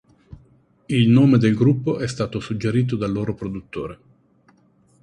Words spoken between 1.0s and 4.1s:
nome del gruppo è stato suggerito dal loro produttore.